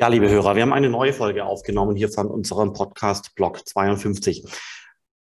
[0.00, 4.44] Ja, liebe Hörer, wir haben eine neue Folge aufgenommen hier von unserem Podcast Blog 52.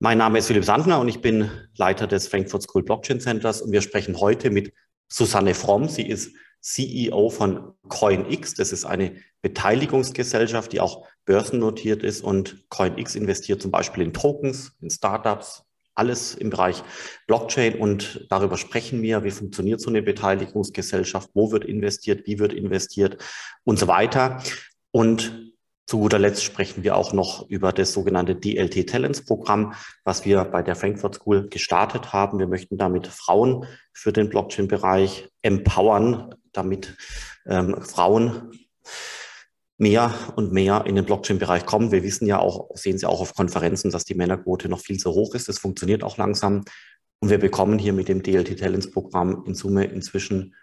[0.01, 3.71] Mein Name ist Philipp Sandner und ich bin Leiter des Frankfurt School Blockchain Centers und
[3.71, 4.73] wir sprechen heute mit
[5.07, 5.89] Susanne Fromm.
[5.89, 8.55] Sie ist CEO von CoinX.
[8.55, 14.73] Das ist eine Beteiligungsgesellschaft, die auch börsennotiert ist und CoinX investiert zum Beispiel in Tokens,
[14.81, 15.64] in Startups,
[15.95, 16.83] alles im Bereich
[17.27, 22.53] Blockchain und darüber sprechen wir, wie funktioniert so eine Beteiligungsgesellschaft, wo wird investiert, wie wird
[22.53, 23.23] investiert
[23.65, 24.43] und so weiter.
[24.91, 25.55] Und
[25.87, 30.45] zu guter Letzt sprechen wir auch noch über das sogenannte DLT Talents Programm, was wir
[30.45, 32.39] bei der Frankfurt School gestartet haben.
[32.39, 36.97] Wir möchten damit Frauen für den Blockchain-Bereich empowern, damit
[37.47, 38.51] ähm, Frauen
[39.77, 41.91] mehr und mehr in den Blockchain-Bereich kommen.
[41.91, 45.11] Wir wissen ja auch, sehen Sie auch auf Konferenzen, dass die Männerquote noch viel zu
[45.13, 45.49] hoch ist.
[45.49, 46.65] Das funktioniert auch langsam.
[47.21, 50.55] Und wir bekommen hier mit dem DLT Talents Programm in Summe inzwischen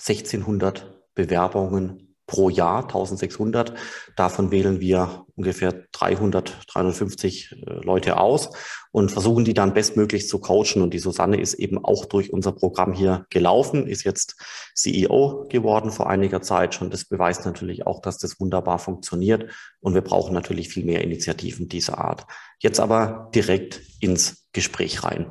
[0.00, 3.74] 1600 Bewerbungen pro Jahr, 1600.
[4.14, 8.50] Davon wählen wir ungefähr 300, 350 äh, Leute aus
[8.92, 10.82] und versuchen die dann bestmöglich zu coachen.
[10.82, 14.36] Und die Susanne ist eben auch durch unser Programm hier gelaufen, ist jetzt
[14.74, 16.90] CEO geworden vor einiger Zeit schon.
[16.90, 19.50] Das beweist natürlich auch, dass das wunderbar funktioniert.
[19.80, 22.26] Und wir brauchen natürlich viel mehr Initiativen dieser Art.
[22.60, 25.26] Jetzt aber direkt ins Gespräch rein.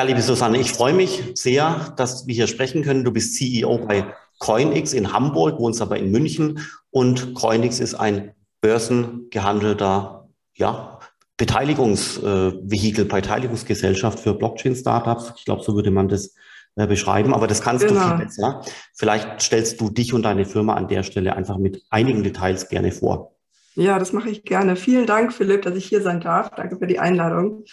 [0.00, 3.04] Ja, liebe Susanne, ich freue mich sehr, dass wir hier sprechen können.
[3.04, 4.06] Du bist CEO bei
[4.38, 11.00] CoinX in Hamburg, wohnst aber in München und CoinX ist ein börsengehandelter ja,
[11.36, 15.34] Beteiligungsvehikel, Beteiligungsgesellschaft für Blockchain-Startups.
[15.36, 16.34] Ich glaube, so würde man das
[16.76, 18.00] äh, beschreiben, aber das kannst genau.
[18.00, 18.62] du viel besser.
[18.94, 22.90] Vielleicht stellst du dich und deine Firma an der Stelle einfach mit einigen Details gerne
[22.90, 23.34] vor.
[23.74, 24.76] Ja, das mache ich gerne.
[24.76, 26.52] Vielen Dank, Philipp, dass ich hier sein darf.
[26.56, 27.64] Danke für die Einladung.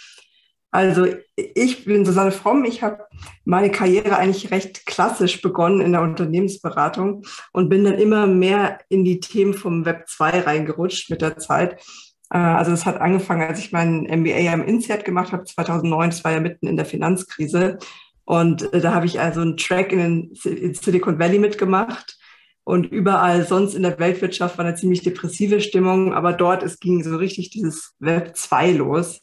[0.77, 2.63] Also ich bin Susanne Fromm.
[2.63, 3.07] Ich habe
[3.45, 9.03] meine Karriere eigentlich recht klassisch begonnen in der Unternehmensberatung und bin dann immer mehr in
[9.03, 11.81] die Themen vom Web 2 reingerutscht mit der Zeit.
[12.29, 16.11] Äh, also es hat angefangen, als ich meinen MBA am INSEAD gemacht habe, 2009.
[16.11, 17.79] Das war ja mitten in der Finanzkrise.
[18.25, 22.19] Und äh, da habe ich also einen Track in, in Silicon Valley mitgemacht.
[22.63, 26.13] Und überall sonst in der Weltwirtschaft war eine ziemlich depressive Stimmung.
[26.13, 29.21] Aber dort es ging so richtig dieses Web 2 los.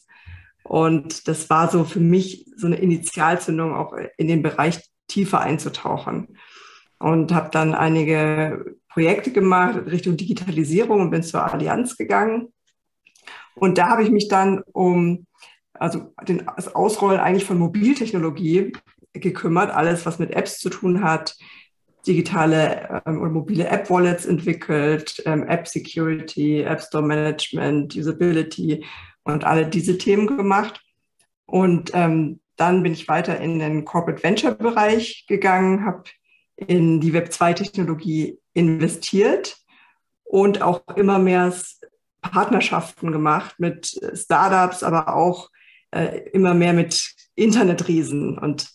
[0.67, 6.37] Und das war so für mich so eine Initialzündung, auch in den Bereich tiefer einzutauchen.
[6.97, 12.51] Und habe dann einige Projekte gemacht Richtung Digitalisierung und bin zur Allianz gegangen.
[13.53, 15.27] Und da habe ich mich dann um
[15.73, 18.73] also den, das Ausrollen eigentlich von Mobiltechnologie
[19.13, 21.35] gekümmert, alles, was mit Apps zu tun hat,
[22.07, 28.83] digitale ähm, oder mobile App-Wallets entwickelt, ähm, App-Security, App Store Management, Usability
[29.25, 30.81] und alle diese Themen gemacht.
[31.45, 36.03] Und ähm, dann bin ich weiter in den Corporate Venture Bereich gegangen, habe
[36.55, 39.57] in die Web2-Technologie investiert
[40.23, 41.53] und auch immer mehr
[42.21, 45.49] Partnerschaften gemacht mit Startups, aber auch
[45.91, 48.37] äh, immer mehr mit Internetriesen.
[48.37, 48.69] Und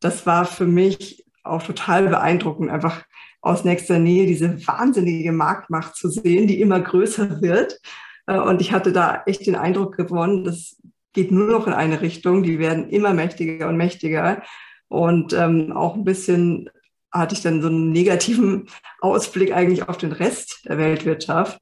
[0.00, 3.04] das war für mich auch total beeindruckend, einfach
[3.40, 7.78] aus nächster Nähe diese wahnsinnige Marktmacht zu sehen, die immer größer wird äh,
[8.26, 10.76] und ich hatte da echt den Eindruck gewonnen, das
[11.12, 12.42] geht nur noch in eine Richtung.
[12.42, 14.42] Die werden immer mächtiger und mächtiger.
[14.88, 16.68] Und ähm, auch ein bisschen
[17.10, 18.68] hatte ich dann so einen negativen
[19.00, 21.60] Ausblick eigentlich auf den Rest der Weltwirtschaft,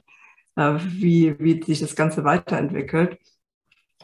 [0.56, 3.18] äh, wie, wie sich das Ganze weiterentwickelt.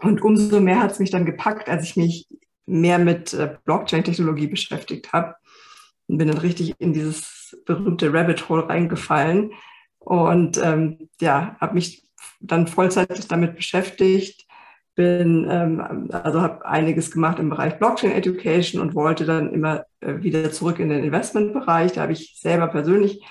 [0.00, 2.28] Und umso mehr hat es mich dann gepackt, als ich mich
[2.66, 5.34] mehr mit äh, Blockchain-Technologie beschäftigt habe
[6.06, 9.52] und bin dann richtig in dieses berühmte Rabbit Hole reingefallen
[9.98, 12.07] und ähm, ja, habe mich
[12.40, 14.46] dann vollzeitig damit beschäftigt,
[14.94, 20.22] bin, ähm, also habe einiges gemacht im Bereich Blockchain Education und wollte dann immer äh,
[20.22, 21.92] wieder zurück in den Investmentbereich.
[21.92, 23.22] Da habe ich selber persönlich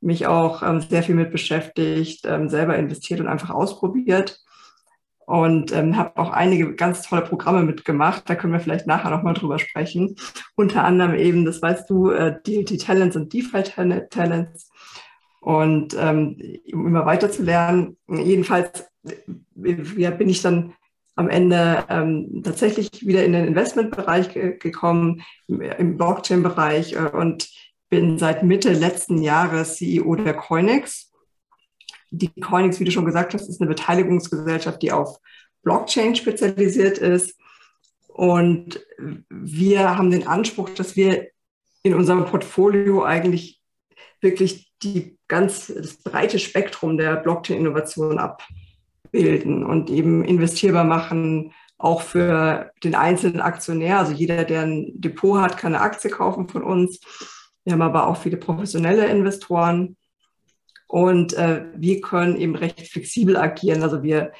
[0.00, 4.40] mich auch ähm, sehr viel mit beschäftigt, ähm, selber investiert und einfach ausprobiert
[5.26, 8.30] und ähm, habe auch einige ganz tolle Programme mitgemacht.
[8.30, 10.14] Da können wir vielleicht nachher nochmal drüber sprechen.
[10.54, 13.64] Unter anderem eben, das weißt du, äh, DLT Talents und DeFi
[14.10, 14.70] Talents
[15.46, 16.36] und ähm,
[16.72, 17.96] um immer weiter zu lernen.
[18.08, 18.84] Jedenfalls
[19.96, 20.74] ja, bin ich dann
[21.14, 27.48] am Ende ähm, tatsächlich wieder in den Investmentbereich ge gekommen, im, im Blockchain-Bereich äh, und
[27.88, 31.12] bin seit Mitte letzten Jahres CEO der Coinex.
[32.10, 35.20] Die Coinex, wie du schon gesagt hast, ist eine Beteiligungsgesellschaft, die auf
[35.62, 37.38] Blockchain spezialisiert ist.
[38.08, 38.84] Und
[39.28, 41.28] wir haben den Anspruch, dass wir
[41.84, 43.56] in unserem Portfolio eigentlich
[44.20, 52.70] wirklich die ganz das breite Spektrum der Blockchain-Innovation abbilden und eben investierbar machen auch für
[52.82, 53.98] den einzelnen Aktionär.
[53.98, 57.00] Also jeder, der ein Depot hat, kann eine Aktie kaufen von uns.
[57.64, 59.96] Wir haben aber auch viele professionelle Investoren.
[60.88, 63.82] Und äh, wir können eben recht flexibel agieren.
[63.82, 64.32] Also wir,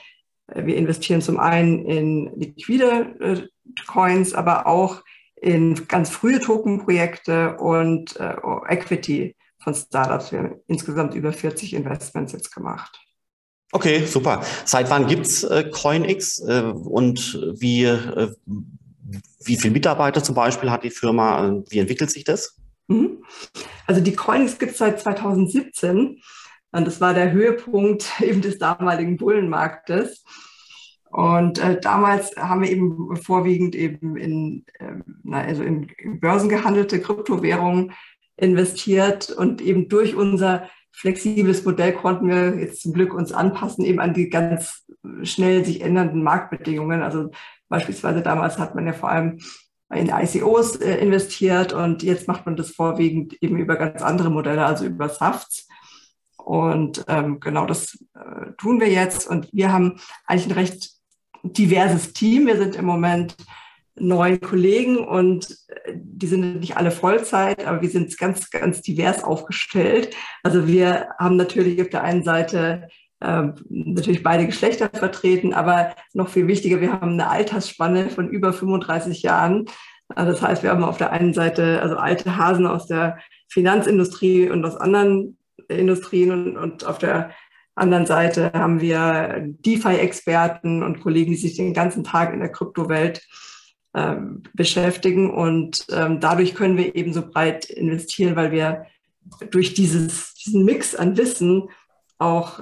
[0.47, 3.49] äh, wir investieren zum einen in liquide äh,
[3.87, 5.03] Coins, aber auch
[5.35, 8.37] in ganz frühe Token-Projekte und äh,
[8.69, 9.36] Equity
[9.67, 10.31] von Startups.
[10.31, 13.01] Wir haben insgesamt über 40 Investments jetzt gemacht.
[13.73, 14.45] Okay, super.
[14.65, 18.33] Seit wann gibt's äh, CoinX äh, und wie, äh,
[19.45, 21.65] wie viele Mitarbeiter zum Beispiel hat die Firma?
[21.69, 22.61] Wie entwickelt sich das?
[22.87, 23.25] Mhm.
[23.89, 26.21] Also die CoinX gibt es seit 2017
[26.71, 30.23] und das war der Höhepunkt eben des damaligen Bullenmarktes.
[31.11, 35.89] Und äh, damals haben wir eben vorwiegend eben in, äh, also in
[36.21, 37.93] börsengehandelte Kryptowährungen
[38.37, 44.01] investiert und eben durch unser flexibles Modell konnten wir jetzt zum Glück uns anpassen eben
[44.01, 44.87] an die ganz
[45.23, 47.03] schnell sich ändernden Marktbedingungen.
[47.03, 47.31] Also
[47.69, 49.39] beispielsweise damals hat man ja vor allem
[49.95, 54.65] in ICOs äh, investiert und jetzt macht man das vorwiegend eben über ganz andere Modelle,
[54.65, 55.69] also über Safts.
[56.37, 59.29] Und ähm, genau das äh, tun wir jetzt.
[59.29, 60.91] Und wir haben eigentlich ein recht
[61.43, 62.47] diverses Team.
[62.47, 63.37] Wir sind im Moment
[63.99, 69.25] neun Kollegen und äh, die sind nicht alle Vollzeit, aber wir sind ganz, ganz divers
[69.25, 70.15] aufgestellt.
[70.43, 72.89] Also wir haben natürlich auf der einen Seite
[73.21, 78.53] äh, natürlich beide Geschlechter vertreten, aber noch viel wichtiger, wir haben eine Altersspanne von über
[78.53, 79.67] 35 Jahren.
[80.09, 83.19] Also das heißt, wir haben auf der einen Seite also alte Hasen aus der
[83.49, 85.39] Finanzindustrie und aus anderen
[85.69, 87.31] Industrien und, und auf der
[87.75, 93.23] anderen Seite haben wir DeFi-Experten und Kollegen, die sich den ganzen Tag in der Kryptowelt
[93.23, 93.27] ähm,
[94.55, 95.31] beschäftigen.
[95.31, 98.87] Und ähm, dadurch können wir eben so breit investieren, weil wir
[99.51, 101.69] durch dieses, diesen Mix an Wissen
[102.19, 102.61] auch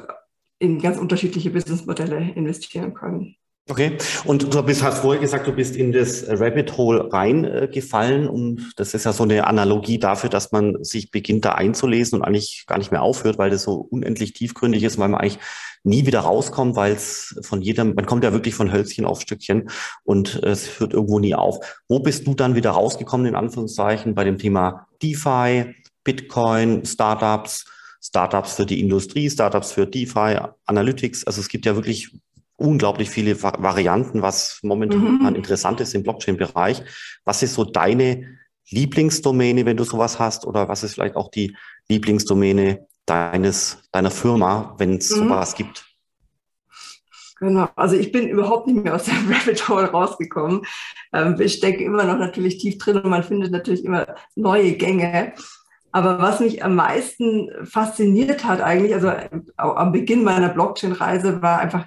[0.58, 3.36] in ganz unterschiedliche Businessmodelle investieren können.
[3.66, 3.96] Okay,
[4.26, 8.92] und du bist, hast vorher gesagt, du bist in das Rabbit Hole reingefallen und das
[8.92, 12.76] ist ja so eine Analogie dafür, dass man sich beginnt da einzulesen und eigentlich gar
[12.76, 15.38] nicht mehr aufhört, weil das so unendlich tiefgründig ist, weil man eigentlich
[15.82, 19.70] nie wieder rauskommt, weil es von jedem, man kommt ja wirklich von Hölzchen auf Stückchen
[20.02, 21.82] und es hört irgendwo nie auf.
[21.88, 25.74] Wo bist du dann wieder rausgekommen, in Anführungszeichen, bei dem Thema DeFi,
[26.04, 27.64] Bitcoin, Startups,
[28.02, 31.26] Startups für die Industrie, Startups für DeFi, Analytics.
[31.26, 32.10] Also es gibt ja wirklich
[32.56, 35.34] unglaublich viele Varianten, was momentan mhm.
[35.34, 36.82] interessant ist im Blockchain-Bereich.
[37.24, 38.38] Was ist so deine
[38.70, 40.46] Lieblingsdomäne, wenn du sowas hast?
[40.46, 41.56] Oder was ist vielleicht auch die
[41.88, 45.28] Lieblingsdomäne deines, deiner Firma, wenn es mhm.
[45.28, 45.84] sowas gibt?
[47.40, 50.62] Genau, also ich bin überhaupt nicht mehr aus dem Rabbit Hole rausgekommen.
[51.12, 55.34] Ähm, ich stecke immer noch natürlich tief drin und man findet natürlich immer neue Gänge.
[55.92, 59.12] Aber was mich am meisten fasziniert hat eigentlich, also
[59.56, 61.86] am Beginn meiner Blockchain-Reise war einfach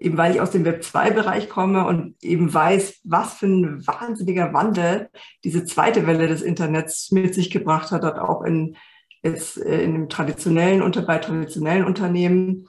[0.00, 5.08] eben weil ich aus dem Web2-Bereich komme und eben weiß, was für ein wahnsinniger Wandel
[5.44, 8.76] diese zweite Welle des Internets mit sich gebracht hat, hat auch in,
[9.22, 12.68] jetzt äh, in dem traditionellen, unter, bei traditionellen Unternehmen.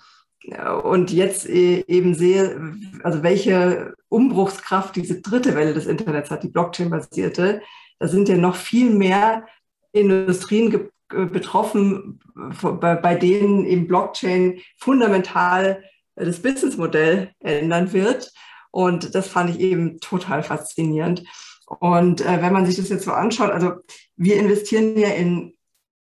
[0.84, 6.50] Und jetzt äh, eben sehe, also welche Umbruchskraft diese dritte Welle des Internets hat, die
[6.50, 7.62] Blockchain-basierte.
[8.00, 9.46] Da sind ja noch viel mehr
[9.92, 12.20] Industrien betroffen,
[12.62, 15.84] bei, bei denen eben Blockchain fundamental
[16.26, 18.32] das Businessmodell ändern wird.
[18.72, 21.24] Und das fand ich eben total faszinierend.
[21.68, 23.74] Und äh, wenn man sich das jetzt so anschaut, also
[24.16, 25.54] wir investieren ja in,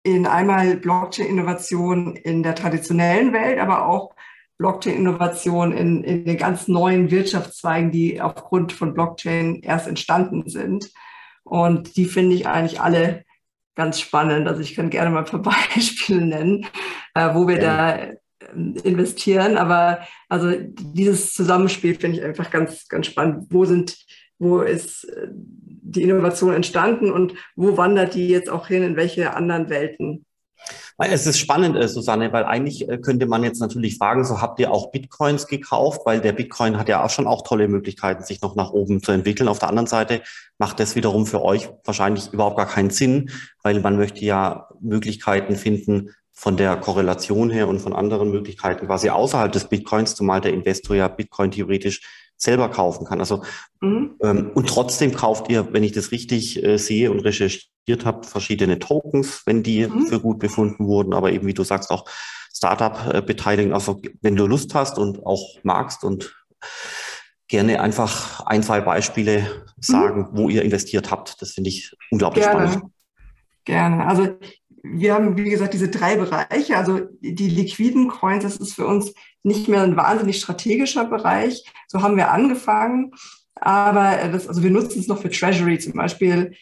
[0.03, 4.15] in einmal Blockchain-Innovation in der traditionellen Welt, aber auch
[4.59, 10.91] Blockchain-Innovation in, in den ganz neuen Wirtschaftszweigen, die aufgrund von Blockchain erst entstanden sind.
[11.43, 13.25] Und die finde ich eigentlich alle
[13.75, 14.47] ganz spannend.
[14.47, 15.43] Also ich kann gerne mal ein paar
[15.75, 16.67] Beispiele nennen,
[17.15, 17.63] äh, wo wir ja.
[17.63, 18.13] da
[18.85, 19.57] investieren.
[19.57, 23.47] Aber also dieses Zusammenspiel finde ich einfach ganz, ganz spannend.
[23.51, 23.97] Wo sind,
[24.39, 29.35] wo ist äh, die Innovation entstanden und wo wandert die jetzt auch hin, in welche
[29.35, 30.25] anderen Welten?
[30.97, 34.61] Es ist spannend, äh, Susanne, weil eigentlich äh, könnte man jetzt natürlich fragen, so habt
[34.61, 38.41] ihr auch Bitcoins gekauft, weil der Bitcoin hat ja auch schon auch tolle Möglichkeiten, sich
[38.43, 39.49] noch nach oben zu entwickeln.
[39.49, 40.23] Auf der anderen Seite
[40.59, 43.31] macht das wiederum für euch wahrscheinlich überhaupt gar keinen Sinn,
[43.63, 49.09] weil man möchte ja Möglichkeiten finden, von der Korrelation her und von anderen Möglichkeiten quasi
[49.09, 52.03] außerhalb des Bitcoins, zumal der Investor ja Bitcoin theoretisch
[52.37, 53.21] selber kaufen kann.
[53.21, 53.43] Also
[53.81, 54.17] mhm.
[54.21, 58.81] ähm, und trotzdem kauft ihr, wenn ich das richtig äh, sehe und recherchiert habe, verschiedene
[58.81, 60.07] Tokens, wenn die mhm.
[60.09, 62.05] für gut befunden wurden, aber eben wie du sagst auch
[62.53, 63.73] Startup-Beteiligung.
[63.73, 66.35] Also wenn du Lust hast und auch magst und
[67.47, 69.47] gerne einfach ein, zwei Beispiele mhm.
[69.81, 70.29] sagen, mhm.
[70.33, 71.41] wo ihr investiert habt.
[71.41, 72.69] Das finde ich unglaublich Gerne.
[72.69, 72.93] spannend.
[73.65, 74.07] Gerne.
[74.07, 74.37] Also
[74.87, 76.77] wir haben, wie gesagt, diese drei Bereiche.
[76.77, 81.65] Also die liquiden Coins, das ist für uns nicht mehr ein wahnsinnig strategischer Bereich.
[81.89, 83.13] So haben wir angefangen.
[83.55, 86.55] Aber das, also wir nutzen es noch für Treasury zum Beispiel.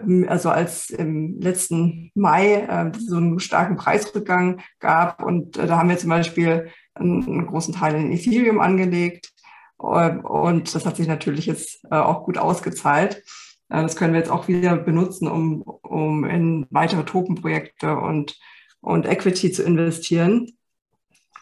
[0.00, 5.78] Ähm, also als im letzten Mai äh, so einen starken Preisrückgang gab und äh, da
[5.78, 9.32] haben wir zum Beispiel einen, großen Teil in Ethereum angelegt
[9.80, 13.22] äh, und das hat sich natürlich jetzt auch gut ausgezahlt.
[13.68, 18.38] Äh, das können wir jetzt auch wieder benutzen, um, um in weitere Tokenprojekte und,
[18.80, 20.52] und Equity zu investieren.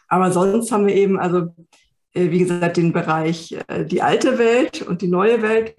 [0.08, 1.48] Aber sonst haben wir eben, also
[2.14, 3.58] wie gesagt, den Bereich
[3.90, 5.74] die alte Welt und die neue Welt.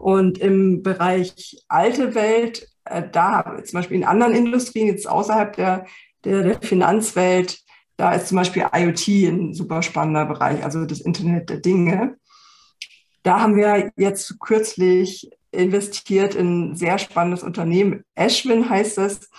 [0.00, 5.86] Und im Bereich alte Welt, da zum Beispiel in anderen Industrien, jetzt außerhalb der,
[6.22, 7.64] der, der Finanzwelt,
[7.96, 12.16] da ist zum Beispiel IoT ein super spannender Bereich, also das Internet der Dinge.
[13.22, 18.04] Da haben wir jetzt kürzlich investiert in ein sehr spannendes Unternehmen.
[18.14, 19.30] Ashwin heißt es.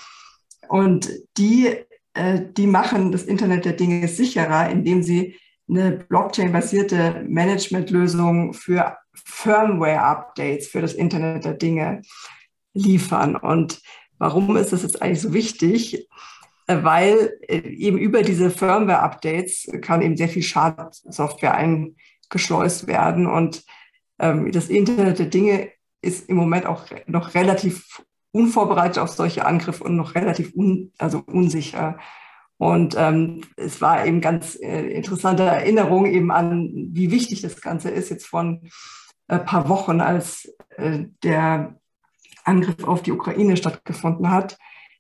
[0.68, 1.76] Und die,
[2.14, 5.36] äh, die machen das Internet der Dinge sicherer, indem sie
[5.70, 12.02] eine Blockchain-basierte Managementlösung für Firmware-Updates für das Internet der Dinge
[12.74, 13.36] liefern.
[13.36, 13.82] Und
[14.18, 16.08] warum ist das jetzt eigentlich so wichtig?
[16.68, 23.28] Weil äh, eben über diese Firmware-Updates kann eben sehr viel Schadsoftware eingeschleust werden.
[23.28, 23.64] Und
[24.20, 25.72] ähm, das Internet der Dinge
[26.08, 31.24] ist im Moment auch noch relativ unvorbereitet auf solche Angriffe und noch relativ un, also
[31.26, 31.98] unsicher.
[32.58, 37.90] Und ähm, es war eben ganz äh, interessante Erinnerung eben an, wie wichtig das Ganze
[37.90, 38.70] ist, jetzt von
[39.28, 41.76] ein paar Wochen, als äh, der
[42.44, 44.58] Angriff auf die Ukraine stattgefunden hat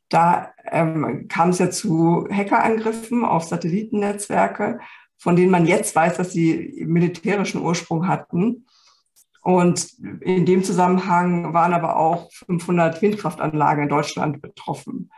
[0.09, 4.79] da ähm, kam es ja zu Hackerangriffen auf Satellitennetzwerke,
[5.17, 8.66] von denen man jetzt weiß, dass sie militärischen Ursprung hatten.
[9.47, 15.09] Und in dem Zusammenhang waren aber auch 500 Windkraftanlagen in Deutschland betroffen.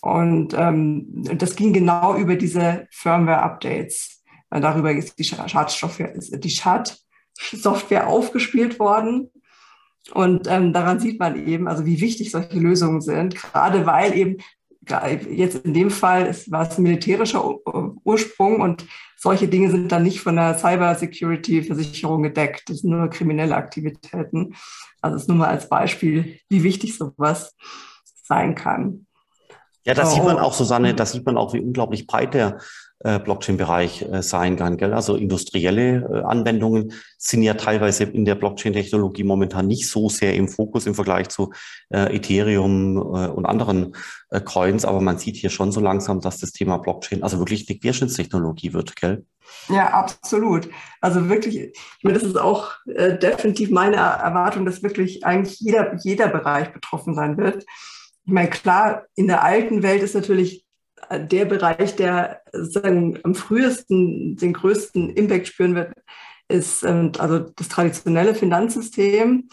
[0.00, 1.04] Und ähm,
[1.36, 4.24] das ging genau über diese Firmware-Updates.
[4.48, 6.50] Darüber ist die Schadsoftware, die
[8.06, 9.30] aufgespielt worden.
[10.14, 14.38] Und ähm, daran sieht man eben, also wie wichtig solche Lösungen sind, gerade weil eben
[15.30, 17.44] jetzt in dem Fall war es militärischer
[18.04, 22.68] Ursprung und solche Dinge sind dann nicht von der Cyber-Security-Versicherung gedeckt.
[22.68, 24.54] Das sind nur kriminelle Aktivitäten.
[25.00, 27.54] Also es ist nur mal als Beispiel, wie wichtig sowas
[28.22, 29.06] sein kann.
[29.84, 30.14] Ja, das oh.
[30.14, 32.58] sieht man auch, Susanne, das sieht man auch, wie unglaublich breit der
[33.00, 34.76] Blockchain-Bereich äh, sein kann.
[34.78, 34.94] Gell?
[34.94, 40.48] Also industrielle äh, Anwendungen sind ja teilweise in der Blockchain-Technologie momentan nicht so sehr im
[40.48, 41.52] Fokus im Vergleich zu
[41.90, 43.94] äh, Ethereum äh, und anderen
[44.30, 47.68] äh, Coins, aber man sieht hier schon so langsam, dass das Thema Blockchain also wirklich
[47.68, 49.24] eine Querschnittstechnologie wird, gell?
[49.68, 50.68] Ja, absolut.
[51.00, 55.96] Also wirklich, ich meine, das ist auch äh, definitiv meine Erwartung, dass wirklich eigentlich jeder,
[56.02, 57.64] jeder Bereich betroffen sein wird.
[58.24, 60.65] Ich meine, klar, in der alten Welt ist natürlich
[61.10, 65.92] der Bereich, der sozusagen am frühesten den größten Impact spüren wird,
[66.48, 69.48] ist ähm, also das traditionelle Finanzsystem.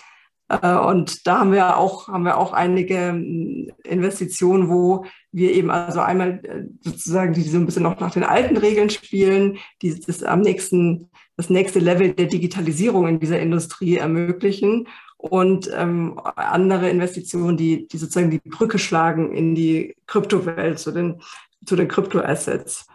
[0.50, 5.72] Äh, und da haben wir auch, haben wir auch einige ähm, Investitionen, wo wir eben
[5.72, 10.00] also einmal äh, sozusagen, die so ein bisschen noch nach den alten Regeln spielen, die
[10.00, 14.88] das am nächsten, das nächste Level der Digitalisierung in dieser Industrie ermöglichen
[15.24, 21.22] und ähm, andere Investitionen, die, die sozusagen die Brücke schlagen in die Kryptowelt, zu den,
[21.66, 22.88] zu den Kryptoassets.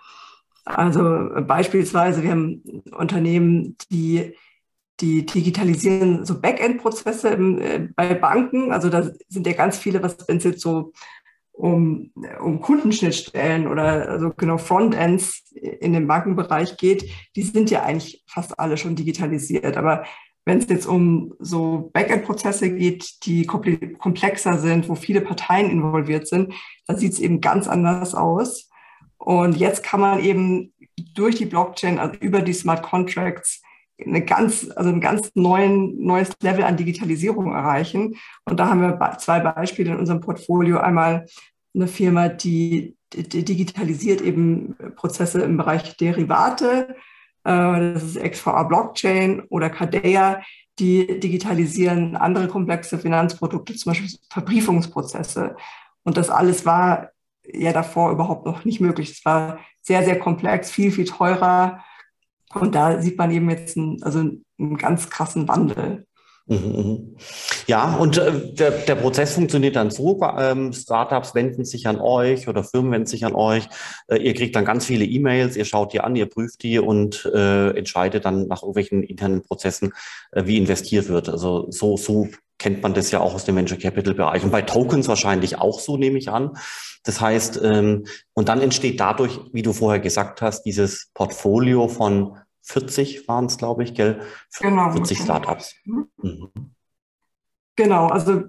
[0.67, 4.37] Also beispielsweise, wir haben Unternehmen, die,
[5.01, 8.73] die digitalisieren so Backend-Prozesse äh, bei Banken.
[8.73, 10.93] Also da sind ja ganz viele, was wenn es jetzt so
[11.53, 18.23] um, um Kundenschnittstellen oder also genau Frontends in dem Bankenbereich geht, die sind ja eigentlich
[18.27, 19.79] fast alle schon digitalisiert.
[19.79, 20.05] Aber
[20.49, 26.55] wenn es jetzt um so Backend-Prozesse geht, die komplexer sind, wo viele Parteien involviert sind,
[26.87, 28.71] da sieht es eben ganz anders aus.
[29.19, 30.73] Und jetzt kann man eben
[31.15, 33.61] durch die Blockchain, also über die Smart Contracts,
[34.03, 38.17] eine ganz, also ein ganz neuen, neues Level an Digitalisierung erreichen.
[38.47, 40.79] Und da haben wir zwei Beispiele in unserem Portfolio.
[40.79, 41.27] Einmal
[41.75, 46.97] eine Firma, die, die digitalisiert eben Prozesse im Bereich Derivate
[47.45, 50.43] das ist XVA Blockchain oder Cadea,
[50.79, 55.57] die digitalisieren andere komplexe Finanzprodukte, zum Beispiel Verbriefungsprozesse.
[56.05, 57.11] Und das alles war
[57.53, 59.11] ja davor überhaupt noch nicht möglich.
[59.11, 61.85] Es war sehr, sehr komplex, viel, viel teurer.
[62.55, 66.07] Und da sieht man eben jetzt einen, also einen ganz krassen Wandel.
[67.67, 72.49] Ja, und äh, der, der Prozess funktioniert dann so, ähm, Startups wenden sich an euch
[72.49, 73.69] oder Firmen wenden sich an euch,
[74.09, 77.27] äh, ihr kriegt dann ganz viele E-Mails, ihr schaut die an, ihr prüft die und
[77.35, 79.93] äh, entscheidet dann nach irgendwelchen internen Prozessen,
[80.33, 81.29] äh, wie investiert wird.
[81.29, 82.29] Also so, so
[82.59, 85.81] kennt man das ja auch aus dem Venture Capital Bereich und bei Tokens wahrscheinlich auch
[85.81, 86.57] so, nehme ich an.
[87.05, 92.39] Das heißt, ähm, und dann entsteht dadurch, wie du vorher gesagt hast, dieses Portfolio von
[92.69, 94.21] 40 waren es, glaube ich, gell?
[94.61, 94.93] Genau.
[94.93, 95.75] 40 Startups.
[95.85, 96.49] Mhm.
[97.77, 98.45] Genau, also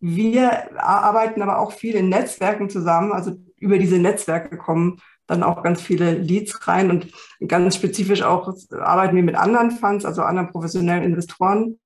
[0.00, 3.12] wir arbeiten aber auch viel in Netzwerken zusammen.
[3.12, 7.08] Also über diese Netzwerke kommen dann auch ganz viele Leads rein und
[7.46, 11.78] ganz spezifisch auch arbeiten wir mit anderen Funds, also anderen professionellen Investoren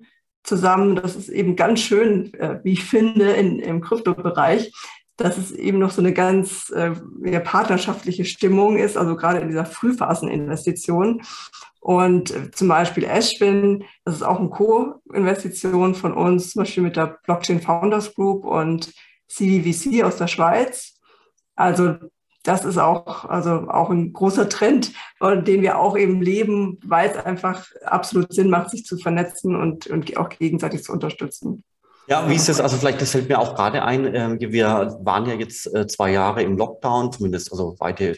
[0.45, 0.95] zusammen.
[0.95, 4.73] Das ist eben ganz schön, äh, wie ich finde, in, im Kryptobereich,
[5.17, 6.93] dass es eben noch so eine ganz äh,
[7.41, 11.23] partnerschaftliche Stimmung ist, also gerade in dieser Frühphaseninvestition.
[11.83, 16.95] Und äh, zum Beispiel Ashwin, das ist auch eine Co-Investition von uns, zum Beispiel mit
[16.97, 18.93] der Blockchain Founders Group und
[19.29, 21.01] CVVC aus der Schweiz.
[21.57, 21.97] Also
[22.45, 27.17] das ist auch, also auch ein großer Trend, den wir auch eben leben, weil es
[27.17, 31.65] einfach absolut Sinn macht, sich zu vernetzen und, und auch gegenseitig zu unterstützen.
[32.07, 32.61] Ja, wie ist das?
[32.61, 34.13] Also vielleicht, das fällt mir auch gerade ein.
[34.15, 38.17] Ähm, wir waren ja jetzt äh, zwei Jahre im Lockdown, zumindest also weite,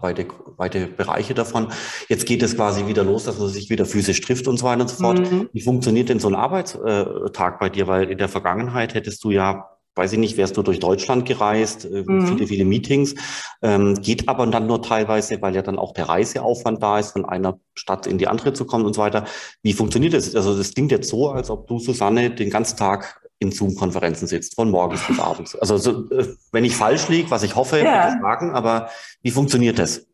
[0.00, 1.68] weite, weite Bereiche davon.
[2.08, 4.82] Jetzt geht es quasi wieder los, dass man sich wieder physisch trifft und so weiter
[4.82, 5.18] und so fort.
[5.18, 5.48] Mhm.
[5.52, 7.86] Wie funktioniert denn so ein Arbeitstag bei dir?
[7.86, 11.84] Weil in der Vergangenheit hättest du ja weiß ich nicht, wärst du durch Deutschland gereist,
[11.84, 12.26] äh, mhm.
[12.26, 13.14] viele, viele Meetings,
[13.60, 17.24] ähm, geht aber dann nur teilweise, weil ja dann auch der Reiseaufwand da ist, von
[17.24, 19.24] einer Stadt in die andere zu kommen und so weiter.
[19.62, 20.34] Wie funktioniert das?
[20.34, 24.54] Also das klingt jetzt so, als ob du, Susanne, den ganzen Tag in Zoom-Konferenzen sitzt,
[24.54, 25.56] von morgens bis abends.
[25.56, 28.18] Also so, äh, wenn ich falsch liege, was ich hoffe, ja.
[28.20, 28.90] sagen, aber
[29.22, 30.06] wie funktioniert das?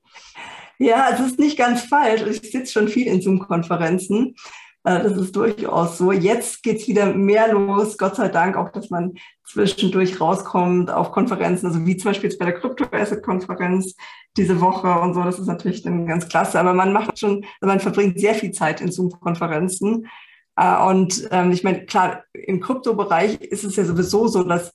[0.78, 2.22] Ja, es ist nicht ganz falsch.
[2.22, 4.36] Ich sitze schon viel in Zoom-Konferenzen.
[4.84, 6.12] Äh, das ist durchaus so.
[6.12, 9.14] Jetzt geht es wieder mehr los, Gott sei Dank, auch dass man
[9.44, 13.96] zwischendurch rauskommt auf Konferenzen, also wie zum Beispiel jetzt bei der Crypto-Asset-Konferenz
[14.36, 15.22] diese Woche und so.
[15.24, 16.60] Das ist natürlich dann ganz klasse.
[16.60, 20.06] Aber man macht schon, also man verbringt sehr viel Zeit in Zoom-Konferenzen.
[20.56, 24.72] Äh, und ähm, ich meine, klar, im Kryptobereich ist es ja sowieso so, dass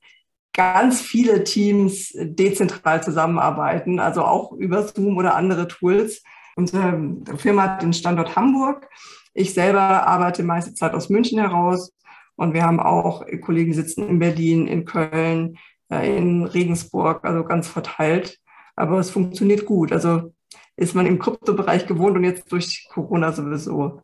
[0.53, 6.23] ganz viele Teams dezentral zusammenarbeiten, also auch über Zoom oder andere Tools.
[6.55, 8.89] Unsere Firma hat den Standort Hamburg
[9.33, 11.93] ich selber arbeite meiste Zeit aus München heraus
[12.35, 15.57] und wir haben auch Kollegen sitzen in Berlin, in Köln,
[15.89, 18.39] äh, in Regensburg, also ganz verteilt.
[18.75, 19.91] Aber es funktioniert gut.
[19.91, 20.33] Also
[20.75, 24.01] ist man im Kryptobereich gewohnt und jetzt durch Corona sowieso.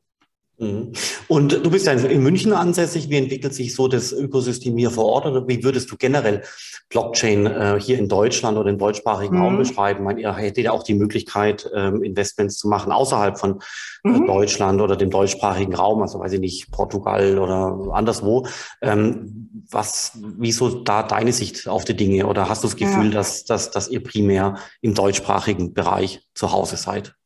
[0.60, 0.94] Mhm.
[1.28, 3.10] Und du bist ja in München ansässig.
[3.10, 5.26] Wie entwickelt sich so das Ökosystem hier vor Ort?
[5.28, 6.44] Oder wie würdest du generell
[6.90, 9.42] Blockchain äh, hier in Deutschland oder im deutschsprachigen mhm.
[9.42, 10.00] Raum beschreiben?
[10.00, 13.60] Ich meine, ihr hättet ja auch die Möglichkeit, ähm, Investments zu machen außerhalb von
[14.04, 14.26] äh, mhm.
[14.26, 18.48] Deutschland oder dem deutschsprachigen Raum, also weiß ich nicht, Portugal oder anderswo.
[18.82, 22.26] Ähm, was, wieso da deine Sicht auf die Dinge?
[22.26, 23.12] Oder hast du das Gefühl, ja.
[23.12, 27.17] dass, dass, dass ihr primär im deutschsprachigen Bereich zu Hause seid?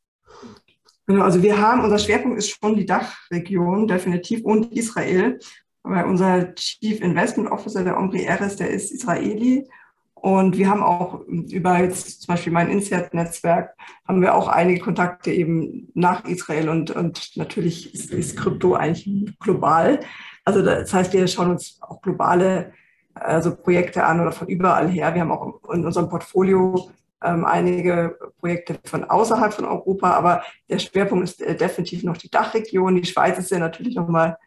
[1.12, 5.40] Genau, also wir haben, unser Schwerpunkt ist schon die Dachregion, definitiv, und Israel.
[5.84, 9.68] Weil unser Chief Investment Officer, der Omri Eres, der ist Israeli.
[10.14, 13.76] Und wir haben auch über jetzt zum Beispiel mein Insert-Netzwerk,
[14.08, 19.38] haben wir auch einige Kontakte eben nach Israel und, und natürlich ist, ist Krypto eigentlich
[19.40, 20.00] global.
[20.46, 22.72] Also das heißt, wir schauen uns auch globale
[23.16, 25.14] also Projekte an oder von überall her.
[25.14, 26.92] Wir haben auch in unserem Portfolio
[27.24, 32.30] ähm, einige Projekte von außerhalb von Europa, aber der Schwerpunkt ist äh, definitiv noch die
[32.30, 32.96] Dachregion.
[32.96, 34.38] Die Schweiz ist ja natürlich nochmal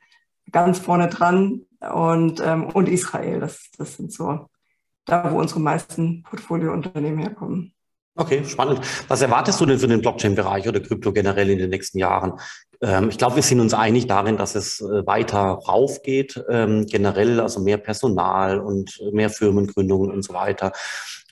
[0.51, 3.41] ganz vorne dran und, ähm, und Israel.
[3.41, 4.49] Das, das sind so
[5.05, 7.75] da, wo unsere meisten Portfoliounternehmen herkommen.
[8.17, 8.81] Okay, spannend.
[9.09, 12.35] Was erwartest du denn für den Blockchain-Bereich oder Krypto generell in den nächsten Jahren?
[12.81, 17.41] Ähm, ich glaube, wir sind uns einig darin, dass es äh, weiter raufgeht, ähm, generell,
[17.41, 20.71] also mehr Personal und mehr Firmengründungen und so weiter.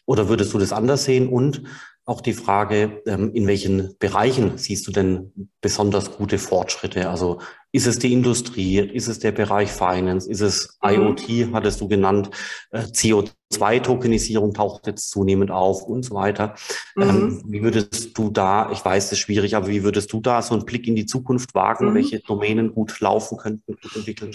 [0.06, 1.28] Oder würdest du das anders sehen?
[1.28, 1.62] Und
[2.04, 7.08] auch die Frage, ähm, in welchen Bereichen siehst du denn besonders gute Fortschritte?
[7.08, 7.38] Also
[7.70, 10.90] ist es die Industrie, ist es der Bereich Finance, ist es mhm.
[10.90, 12.30] IoT, hattest du genannt,
[12.72, 16.56] äh, CO2-Tokenisierung taucht jetzt zunehmend auf und so weiter.
[16.96, 17.44] Ähm, mhm.
[17.46, 20.54] Wie würdest du da, ich weiß, das ist schwierig, aber wie würdest du da so
[20.54, 21.94] einen Blick in die Zukunft wagen, mhm.
[21.94, 24.34] welche Domänen gut laufen könnten, gut entwickeln?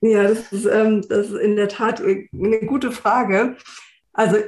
[0.00, 3.56] Ja, das ist, ähm, das ist in der Tat eine gute Frage.
[4.12, 4.38] Also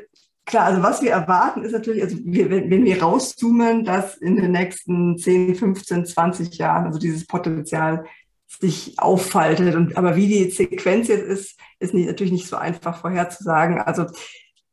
[0.49, 4.53] Klar, also was wir erwarten, ist natürlich, also wir, wenn wir rauszoomen, dass in den
[4.53, 8.07] nächsten 10, 15, 20 Jahren, also dieses Potenzial
[8.47, 9.75] sich auffaltet.
[9.75, 13.79] Und, aber wie die Sequenz jetzt ist, ist nicht, natürlich nicht so einfach vorherzusagen.
[13.79, 14.07] Also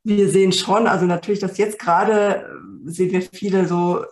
[0.05, 2.45] wir sehen schon, also natürlich, dass jetzt gerade
[2.85, 4.05] äh, sehen wir viele so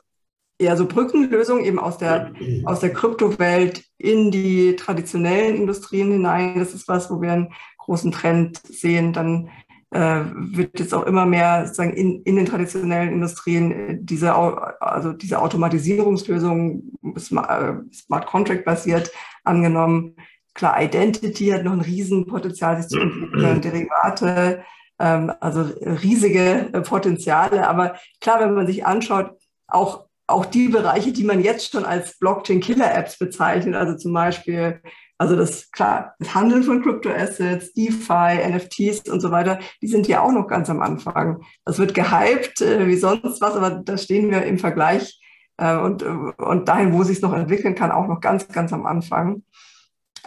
[0.60, 2.34] eher so Brückenlösungen eben aus der,
[2.66, 6.60] aus der Kryptowelt in die traditionellen Industrien hinein.
[6.60, 9.14] Das ist was, wo wir einen großen Trend sehen.
[9.14, 9.50] Dann
[9.94, 15.40] wird jetzt auch immer mehr sozusagen in, in den traditionellen Industrien äh, diese, also diese
[15.40, 19.12] Automatisierungslösungen Smart, äh, Smart Contract basiert
[19.44, 20.16] angenommen.
[20.54, 24.64] klar, Identity hat noch ein Riesenpotenzial, sich zu entwickeln, Derivate,
[25.00, 27.68] ähm, also riesige äh, Potenziale.
[27.68, 29.32] Aber klar, wenn man sich anschaut,
[29.68, 34.82] auch, auch die Bereiche, die man jetzt schon als Blockchain-Killer-Apps bezeichnet, also zum Beispiel
[35.24, 40.20] also das, klar, das Handeln von Kryptoassets, DeFi, NFTs und so weiter, die sind ja
[40.20, 41.42] auch noch ganz am Anfang.
[41.64, 45.22] Das wird gehypt äh, wie sonst was, aber da stehen wir im Vergleich
[45.56, 48.86] äh, und, und dahin, wo sich es noch entwickeln kann, auch noch ganz, ganz am
[48.86, 49.44] Anfang.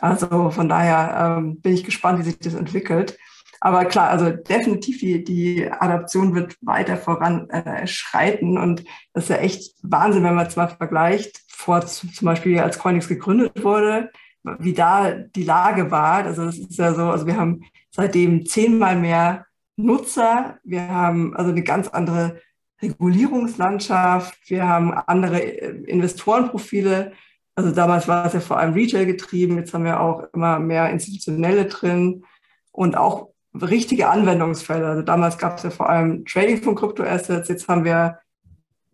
[0.00, 3.18] Also von daher ähm, bin ich gespannt, wie sich das entwickelt.
[3.60, 8.56] Aber klar, also definitiv die, die Adaption wird weiter voranschreiten.
[8.56, 11.42] Äh, und das ist ja echt Wahnsinn, wenn man es mal vergleicht.
[11.48, 14.10] Vor zum Beispiel, als Coinix gegründet wurde,
[14.58, 16.24] wie da die Lage war.
[16.24, 21.50] Also das ist ja so, also wir haben seitdem zehnmal mehr Nutzer, wir haben also
[21.50, 22.40] eine ganz andere
[22.80, 27.12] Regulierungslandschaft, wir haben andere äh, Investorenprofile.
[27.54, 30.90] Also damals war es ja vor allem Retail getrieben, jetzt haben wir auch immer mehr
[30.90, 32.24] institutionelle drin
[32.72, 34.86] und auch richtige Anwendungsfälle.
[34.86, 38.18] Also damals gab es ja vor allem Trading von Kryptoassets, jetzt haben wir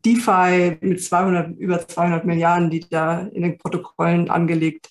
[0.04, 4.90] DeFi mit 200, über 200 Milliarden, die da in den Protokollen angelegt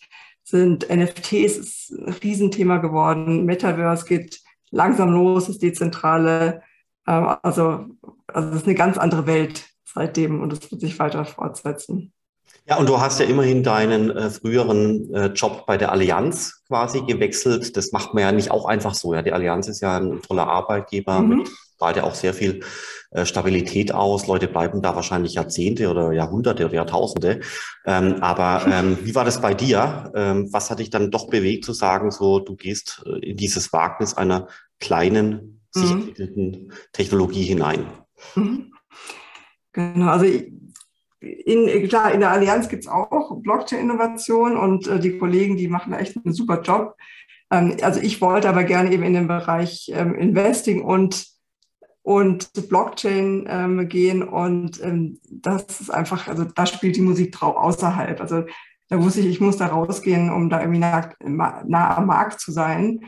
[0.51, 3.45] sind NFTs ist ein Riesenthema geworden.
[3.45, 6.61] Metaverse geht langsam los, ist dezentrale.
[7.07, 7.85] Ähm, also,
[8.27, 12.13] also es ist eine ganz andere Welt seitdem und es wird sich weiter fortsetzen.
[12.67, 17.01] Ja, und du hast ja immerhin deinen äh, früheren äh, Job bei der Allianz quasi
[17.01, 17.75] gewechselt.
[17.75, 19.13] Das macht man ja nicht auch einfach so.
[19.15, 21.29] Ja, die Allianz ist ja ein toller Arbeitgeber mhm.
[21.29, 21.49] mit
[21.81, 22.63] ja auch sehr viel
[23.23, 24.27] Stabilität aus.
[24.27, 27.41] Leute bleiben da wahrscheinlich Jahrzehnte oder Jahrhunderte oder Jahrtausende.
[27.85, 30.11] Ähm, aber ähm, wie war das bei dir?
[30.15, 33.73] Ähm, was hat dich dann doch bewegt zu sagen, so du gehst äh, in dieses
[33.73, 34.47] Wagnis einer
[34.79, 36.01] kleinen, sich mhm.
[36.01, 37.85] entwickelnden Technologie hinein?
[38.35, 38.71] Mhm.
[39.73, 40.25] Genau, also
[41.19, 45.93] in, klar, in der Allianz gibt es auch Blockchain-Innovation und äh, die Kollegen, die machen
[45.93, 46.95] echt einen super Job.
[47.51, 51.27] Ähm, also ich wollte aber gerne eben in den Bereich ähm, Investing und
[52.03, 54.23] und Blockchain ähm, gehen.
[54.23, 58.19] Und ähm, das ist einfach, also da spielt die Musik drauf außerhalb.
[58.19, 58.45] Also
[58.89, 62.51] da wusste ich, ich muss da rausgehen, um da irgendwie nah, nah am Markt zu
[62.51, 63.01] sein.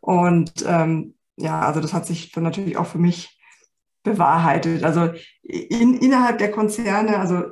[0.00, 3.40] Und ähm, ja, also das hat sich dann natürlich auch für mich
[4.02, 4.84] bewahrheitet.
[4.84, 5.10] Also
[5.42, 7.44] in, innerhalb der Konzerne, also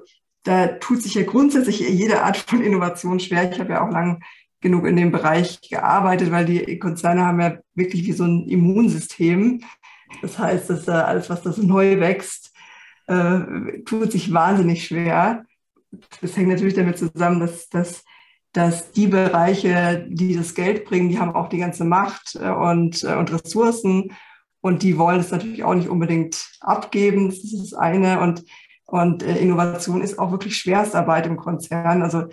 [0.45, 3.51] da tut sich ja grundsätzlich jede Art von Innovation schwer.
[3.51, 4.23] Ich habe ja auch lang
[4.61, 9.63] genug in dem Bereich gearbeitet, weil die Konzerne haben ja wirklich wie so ein Immunsystem.
[10.23, 12.53] Das heißt, dass äh, alles, was das neu wächst,
[13.07, 15.45] äh, tut sich wahnsinnig schwer.
[16.21, 18.05] Das hängt natürlich damit zusammen, dass, dass,
[18.53, 23.05] dass die Bereiche, die das Geld bringen, die haben auch die ganze Macht äh, und,
[23.05, 24.13] und Ressourcen
[24.61, 27.29] und die wollen es natürlich auch nicht unbedingt abgeben.
[27.29, 28.21] Das ist das eine.
[28.21, 28.45] Und,
[28.87, 32.03] und Innovation ist auch wirklich Schwerstarbeit im Konzern.
[32.03, 32.25] Also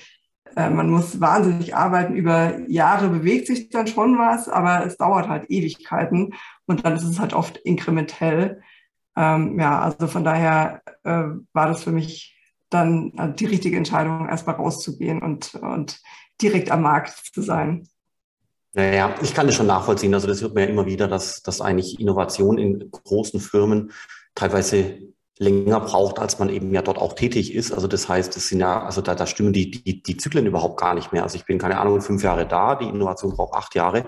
[0.55, 2.15] man muss wahnsinnig arbeiten.
[2.15, 6.33] Über Jahre bewegt sich dann schon was, aber es dauert halt Ewigkeiten
[6.67, 8.61] und dann ist es halt oft inkrementell.
[9.15, 11.23] Ähm, ja, also von daher äh,
[11.53, 12.35] war das für mich
[12.69, 16.01] dann äh, die richtige Entscheidung, erstmal rauszugehen und, und
[16.41, 17.87] direkt am Markt zu sein.
[18.73, 20.13] Naja, ich kann das schon nachvollziehen.
[20.13, 23.91] Also das hört man ja immer wieder, dass, dass eigentlich Innovation in großen Firmen
[24.35, 24.99] teilweise
[25.37, 27.73] länger braucht, als man eben ja dort auch tätig ist.
[27.73, 30.79] Also das heißt, es sind ja, also da, da stimmen die, die, die Zyklen überhaupt
[30.79, 31.23] gar nicht mehr.
[31.23, 34.05] Also ich bin, keine Ahnung, fünf Jahre da, die Innovation braucht acht Jahre.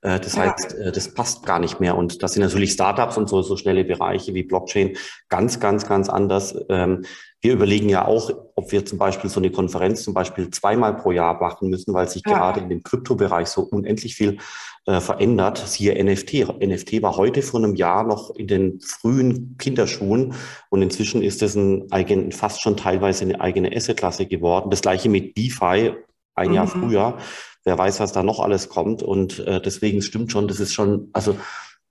[0.00, 0.42] Äh, das ja.
[0.42, 1.96] heißt, äh, das passt gar nicht mehr.
[1.96, 4.96] Und das sind natürlich Startups und so, so schnelle Bereiche wie Blockchain
[5.28, 6.56] ganz, ganz, ganz anders.
[6.70, 7.04] Ähm,
[7.42, 11.10] wir überlegen ja auch, ob wir zum Beispiel so eine Konferenz zum Beispiel zweimal pro
[11.10, 12.32] Jahr machen müssen, weil sich ja.
[12.32, 14.38] gerade in dem Kryptobereich so unendlich viel
[14.86, 15.58] äh, verändert.
[15.58, 16.60] Siehe NFT.
[16.60, 20.34] NFT war heute vor einem Jahr noch in den frühen Kinderschuhen
[20.70, 24.70] und inzwischen ist es ein eigen, fast schon teilweise eine eigene Assetklasse geworden.
[24.70, 25.94] Das gleiche mit DeFi
[26.34, 26.54] ein mhm.
[26.54, 27.18] Jahr früher.
[27.64, 29.02] Wer weiß, was da noch alles kommt.
[29.02, 31.36] Und äh, deswegen stimmt schon, das ist schon, also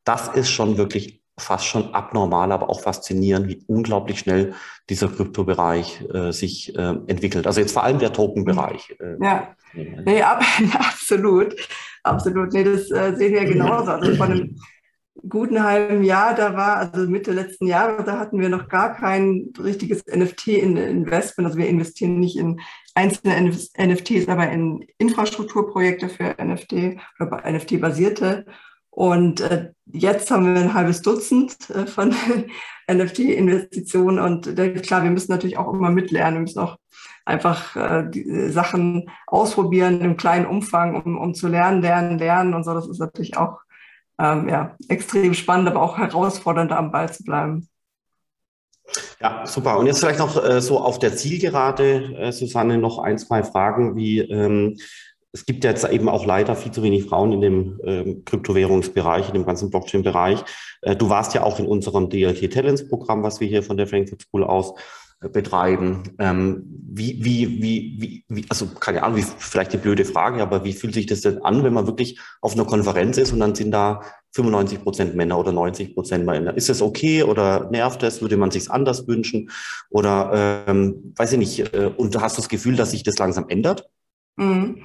[0.04, 4.54] das ist schon wirklich fast schon abnormal, aber auch faszinierend, wie unglaublich schnell
[4.90, 7.48] dieser Kryptobereich äh, sich äh, entwickelt.
[7.48, 8.96] Also jetzt vor allem der Token-Bereich.
[9.00, 11.56] Äh, ja, nee, ab, absolut,
[12.04, 12.54] absolut.
[12.54, 13.92] Nee, das äh, sehen wir genauso.
[13.92, 14.56] Also vor einem
[15.28, 19.52] guten halben Jahr, da war, also Mitte letzten Jahres, da hatten wir noch gar kein
[19.60, 21.48] richtiges NFT-Investment.
[21.48, 22.62] Also wir investieren nicht in
[22.96, 28.46] einzelne NFTs, aber in Infrastrukturprojekte für NFT oder NFT-basierte.
[28.90, 32.14] Und äh, jetzt haben wir ein halbes Dutzend äh, von
[32.92, 34.20] NFT-Investitionen.
[34.20, 36.36] Und äh, klar, wir müssen natürlich auch immer mitlernen.
[36.36, 36.78] Wir müssen auch
[37.30, 42.64] einfach äh, die Sachen ausprobieren im kleinen Umfang, um, um zu lernen, lernen, lernen und
[42.64, 42.74] so.
[42.74, 43.60] Das ist natürlich auch
[44.20, 47.70] ähm, ja, extrem spannend, aber auch herausfordernd, am Ball zu bleiben.
[49.22, 49.78] Ja, super.
[49.78, 53.96] Und jetzt vielleicht noch äh, so auf der Zielgerade, äh, Susanne, noch ein, zwei Fragen
[53.96, 54.78] wie ähm,
[55.32, 59.34] es gibt jetzt eben auch leider viel zu wenig Frauen in dem ähm, Kryptowährungsbereich, in
[59.34, 60.44] dem ganzen Blockchain-Bereich.
[60.82, 63.88] Äh, du warst ja auch in unserem DLT Talents Programm, was wir hier von der
[63.88, 64.74] Frankfurt School aus äh,
[65.20, 66.04] betreiben.
[66.18, 70.74] Ähm, wie, wie, wie, wie, also keine Ahnung, wie, vielleicht die blöde Frage, aber wie
[70.74, 73.72] fühlt sich das denn an, wenn man wirklich auf einer Konferenz ist und dann sind
[73.72, 74.02] da
[74.32, 76.56] 95 Prozent Männer oder 90 Prozent Männer?
[76.56, 78.22] Ist das okay oder nervt das?
[78.22, 79.52] Würde man sich anders wünschen?
[79.90, 83.46] Oder ähm, weiß ich nicht, äh, und hast du das Gefühl, dass sich das langsam
[83.50, 83.90] ändert?
[84.38, 84.84] Mhm.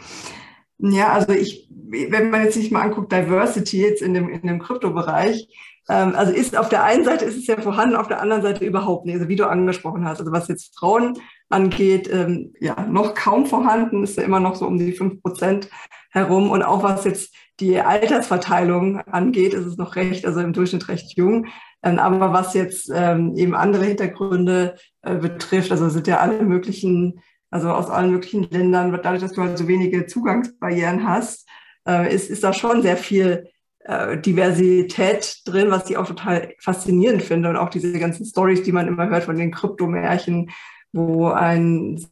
[0.79, 4.59] Ja, also ich, wenn man jetzt sich mal anguckt, Diversity jetzt in dem, in dem
[4.59, 5.49] Kryptobereich,
[5.93, 9.05] also ist auf der einen Seite ist es ja vorhanden, auf der anderen Seite überhaupt
[9.05, 9.17] nicht.
[9.17, 11.19] Also wie du angesprochen hast, also was jetzt Frauen
[11.51, 15.69] angeht, ähm, ja, noch kaum vorhanden, ist ja immer noch so um die fünf Prozent
[16.11, 16.51] herum.
[16.51, 21.17] Und auch was jetzt die Altersverteilung angeht, ist es noch recht, also im Durchschnitt recht
[21.17, 21.47] jung.
[21.83, 27.21] Ähm, aber was jetzt ähm, eben andere Hintergründe äh, betrifft, also sind ja alle möglichen
[27.55, 31.49] also aus allen möglichen Ländern, dadurch, dass du halt so wenige Zugangsbarrieren hast,
[31.87, 33.49] äh, ist, ist da schon sehr viel
[33.85, 37.51] äh, Diversität drin, was ich auch total faszinierend finde.
[37.51, 40.51] Und auch diese ganzen Stories, die man immer hört von den Kryptomärchen,
[40.93, 42.05] wo ein,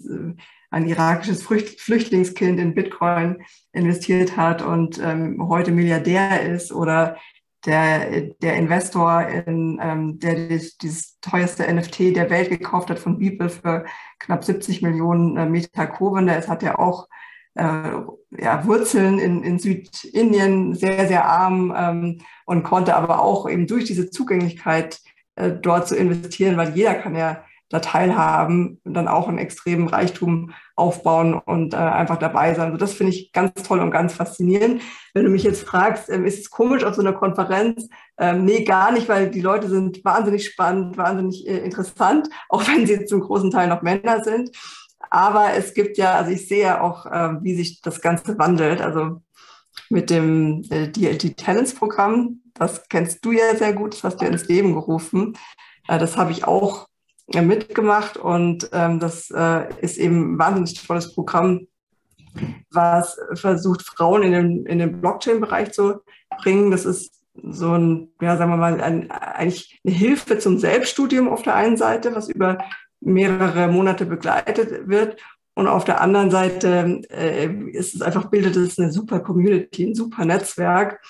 [0.71, 7.17] ein irakisches Flüchtlingskind in Bitcoin investiert hat und ähm, heute Milliardär ist oder
[7.65, 13.19] der, der Investor, in, ähm, der dieses, dieses teuerste NFT der Welt gekauft hat von
[13.19, 13.85] Beeple für
[14.19, 17.09] knapp 70 Millionen äh, Meter Kurven, der hat ja auch
[17.55, 23.85] ja, Wurzeln in, in Südindien, sehr, sehr arm ähm, und konnte aber auch eben durch
[23.85, 25.01] diese Zugänglichkeit
[25.37, 30.53] äh, dort zu investieren, weil jeder kann ja da teilhaben, dann auch einen extremen Reichtum
[30.77, 32.67] aufbauen und äh, einfach dabei sein.
[32.67, 34.83] Also das finde ich ganz toll und ganz faszinierend.
[35.15, 37.89] Wenn du mich jetzt fragst, ähm, ist es komisch auf so einer Konferenz?
[38.19, 42.87] Ähm, nee, gar nicht, weil die Leute sind wahnsinnig spannend, wahnsinnig äh, interessant, auch wenn
[42.87, 44.51] sie zum großen Teil noch Männer sind.
[45.13, 48.81] Aber es gibt ja, also ich sehe ja auch, äh, wie sich das Ganze wandelt.
[48.81, 49.21] Also
[49.91, 54.25] mit dem äh, DLT Talents Programm, das kennst du ja sehr gut, das hast du
[54.25, 55.37] ins Leben gerufen.
[55.87, 56.89] Äh, das habe ich auch
[57.31, 61.67] mitgemacht und ähm, das äh, ist eben ein wahnsinnig tolles Programm,
[62.71, 66.01] was versucht, Frauen in den, in den Blockchain-Bereich zu
[66.43, 66.71] bringen.
[66.71, 71.43] Das ist so ein, ja, sagen wir mal, ein, eigentlich eine Hilfe zum Selbststudium auf
[71.43, 72.59] der einen Seite, was über
[73.05, 75.21] mehrere Monate begleitet wird.
[75.55, 79.95] Und auf der anderen Seite äh, ist es einfach, bildet es eine super Community, ein
[79.95, 81.01] super Netzwerk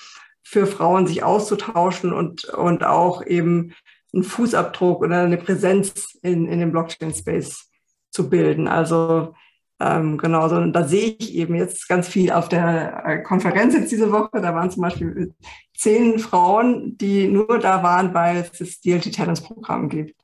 [0.43, 3.73] für Frauen, sich auszutauschen und, und auch eben
[4.13, 7.69] einen Fußabdruck oder eine Präsenz in, in dem Blockchain-Space
[8.11, 8.67] zu bilden.
[8.67, 9.33] Also
[9.79, 13.73] ähm, genau, so, und da sehe ich eben jetzt ganz viel auf der äh, Konferenz
[13.73, 14.41] jetzt diese Woche.
[14.41, 15.33] Da waren zum Beispiel
[15.75, 20.15] zehn Frauen, die nur da waren, weil es das DLT Talents Programm gibt.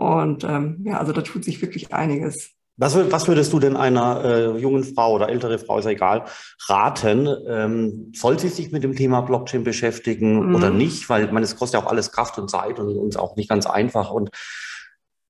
[0.00, 2.52] Und ähm, ja, also da tut sich wirklich einiges.
[2.78, 6.24] Was, was würdest du denn einer äh, jungen Frau oder ältere Frau, ist ja egal,
[6.68, 7.28] raten?
[7.46, 10.54] Ähm, soll sie sich mit dem Thema Blockchain beschäftigen mhm.
[10.54, 11.10] oder nicht?
[11.10, 13.66] Weil man, es kostet ja auch alles Kraft und Zeit und uns auch nicht ganz
[13.66, 14.10] einfach.
[14.10, 14.30] Und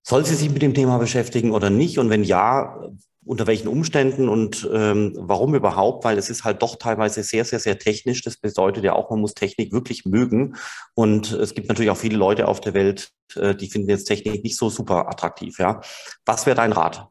[0.04, 1.98] soll sie sich mit dem Thema beschäftigen oder nicht?
[1.98, 2.80] Und wenn ja,
[3.24, 6.04] unter welchen Umständen und ähm, warum überhaupt?
[6.04, 8.22] Weil es ist halt doch teilweise sehr, sehr, sehr technisch.
[8.22, 10.56] Das bedeutet ja auch, man muss Technik wirklich mögen.
[10.94, 14.42] Und es gibt natürlich auch viele Leute auf der Welt, äh, die finden jetzt Technik
[14.42, 15.58] nicht so super attraktiv.
[15.58, 15.80] Ja,
[16.24, 17.08] was wäre dein Rat?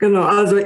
[0.00, 0.56] Genau, also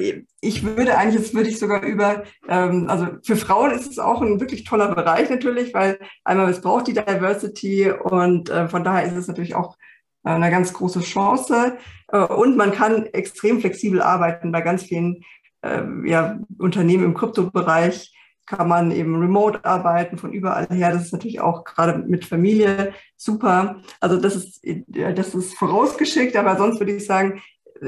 [0.42, 4.20] ich würde eigentlich, jetzt würde ich sogar über, ähm, also für Frauen ist es auch
[4.20, 9.06] ein wirklich toller Bereich natürlich, weil einmal es braucht die Diversity und äh, von daher
[9.06, 9.78] ist es natürlich auch
[10.22, 11.76] eine ganz große Chance
[12.08, 15.24] äh, und man kann extrem flexibel arbeiten bei ganz vielen
[15.62, 18.12] äh, ja, Unternehmen im Kryptobereich
[18.46, 20.92] kann man eben remote arbeiten von überall her.
[20.92, 23.80] Das ist natürlich auch gerade mit Familie super.
[24.00, 27.40] Also das ist, das ist vorausgeschickt, aber sonst würde ich sagen,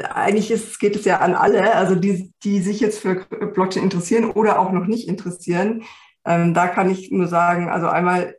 [0.03, 4.31] eigentlich ist, geht es ja an alle, also die, die sich jetzt für Blockchain interessieren
[4.31, 5.85] oder auch noch nicht interessieren.
[6.25, 8.37] Ähm, da kann ich nur sagen, also einmal,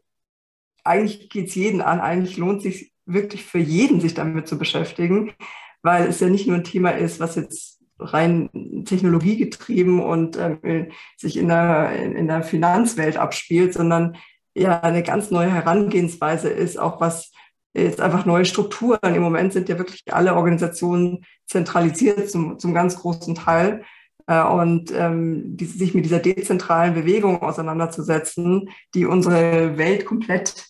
[0.83, 5.33] eigentlich geht es jeden an, eigentlich lohnt sich wirklich für jeden, sich damit zu beschäftigen,
[5.81, 8.49] weil es ja nicht nur ein Thema ist, was jetzt rein
[8.85, 14.17] technologiegetrieben und äh, sich in der, in der Finanzwelt abspielt, sondern
[14.53, 17.31] ja eine ganz neue Herangehensweise ist, auch was
[17.73, 19.15] jetzt einfach neue Strukturen.
[19.15, 23.83] Im Moment sind ja wirklich alle Organisationen zentralisiert zum, zum ganz großen Teil.
[24.27, 30.65] Äh, und ähm, die, sich mit dieser dezentralen Bewegung auseinanderzusetzen, die unsere Welt komplett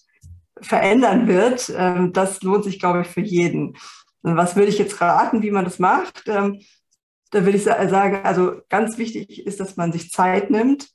[0.61, 3.77] verändern wird, ähm, das lohnt sich, glaube ich, für jeden.
[4.21, 6.23] Was würde ich jetzt raten, wie man das macht?
[6.27, 6.61] Ähm,
[7.31, 10.89] da würde ich sagen, also ganz wichtig ist, dass man sich Zeit nimmt,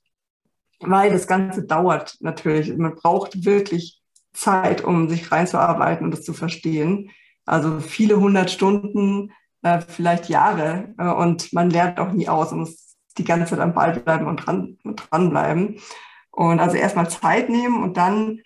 [0.81, 2.75] weil das Ganze dauert natürlich.
[2.77, 4.01] Man braucht wirklich
[4.33, 7.11] Zeit, um sich reinzuarbeiten und das zu verstehen.
[7.45, 10.95] Also viele hundert Stunden, äh, vielleicht Jahre.
[10.99, 12.51] Äh, und man lernt auch nie aus.
[12.51, 15.81] Man muss die ganze Zeit am Ball bleiben und, dran, und dranbleiben.
[16.31, 18.41] Und also erstmal Zeit nehmen und dann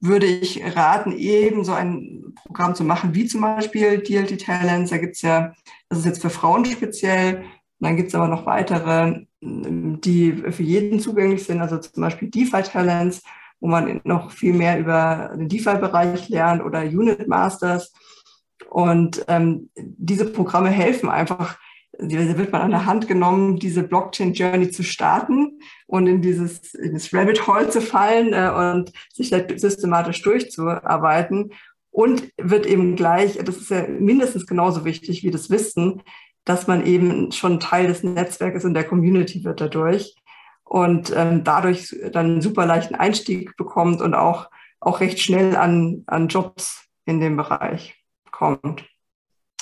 [0.00, 4.90] würde ich raten, eben so ein Programm zu machen, wie zum Beispiel DLT Talents.
[4.90, 5.52] Da gibt's ja,
[5.88, 7.44] das ist jetzt für Frauen speziell,
[7.80, 13.22] dann gibt's aber noch weitere, die für jeden zugänglich sind, also zum Beispiel DeFi Talents,
[13.60, 17.92] wo man noch viel mehr über den DeFi-Bereich lernt oder Unit Masters.
[18.70, 21.58] Und ähm, diese Programme helfen einfach,
[22.00, 26.94] da wird man an der Hand genommen, diese Blockchain-Journey zu starten und in dieses, in
[26.94, 31.52] das Rabbit Hole zu fallen äh, und sich da systematisch durchzuarbeiten.
[31.92, 36.02] Und wird eben gleich, das ist ja mindestens genauso wichtig wie das Wissen,
[36.44, 40.14] dass man eben schon Teil des Netzwerkes und der Community wird dadurch
[40.64, 46.04] und ähm, dadurch dann einen super leichten Einstieg bekommt und auch, auch recht schnell an,
[46.06, 47.96] an Jobs in dem Bereich
[48.30, 48.89] kommt.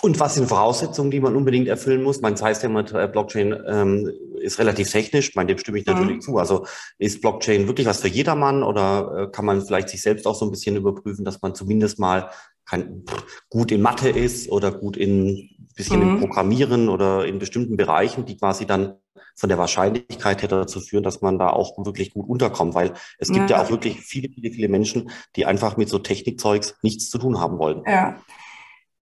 [0.00, 2.20] Und was sind Voraussetzungen, die man unbedingt erfüllen muss?
[2.20, 6.16] Man heißt ja immer, äh, Blockchain ähm, ist relativ technisch, bei dem stimme ich natürlich
[6.16, 6.20] mhm.
[6.20, 6.38] zu.
[6.38, 6.66] Also
[6.98, 10.44] ist Blockchain wirklich was für jedermann oder äh, kann man vielleicht sich selbst auch so
[10.44, 12.30] ein bisschen überprüfen, dass man zumindest mal
[12.64, 13.04] kein,
[13.50, 16.08] gut in Mathe ist oder gut in bisschen mhm.
[16.08, 18.96] im Programmieren oder in bestimmten Bereichen, die quasi dann
[19.36, 23.28] von der Wahrscheinlichkeit her dazu führen, dass man da auch wirklich gut unterkommt, weil es
[23.28, 27.08] gibt ja, ja auch wirklich viele, viele, viele Menschen, die einfach mit so Technikzeugs nichts
[27.08, 27.82] zu tun haben wollen.
[27.86, 28.20] Ja,